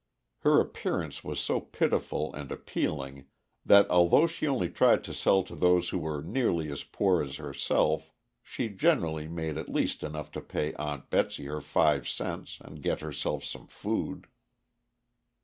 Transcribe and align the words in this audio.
Her 0.39 0.59
appearance 0.59 1.23
was 1.23 1.39
so 1.39 1.59
pitiful 1.61 2.33
and 2.33 2.51
appealing 2.51 3.27
that 3.63 3.87
although 3.91 4.25
she 4.25 4.47
only 4.47 4.67
tried 4.71 5.03
to 5.03 5.13
sell 5.13 5.43
to 5.43 5.55
those 5.55 5.89
who 5.89 5.99
were 5.99 6.23
nearly 6.23 6.71
as 6.71 6.83
poor 6.83 7.21
as 7.21 7.35
herself, 7.35 8.11
she 8.41 8.67
generally 8.69 9.27
made 9.27 9.59
at 9.59 9.69
least 9.69 10.01
enough 10.03 10.31
to 10.31 10.41
pay 10.41 10.73
Aunt 10.73 11.11
Betsy 11.11 11.45
her 11.45 11.61
five 11.61 12.09
cents 12.09 12.57
and 12.61 12.81
get 12.81 13.01
herself 13.01 13.43
some 13.43 13.67
food. 13.67 14.25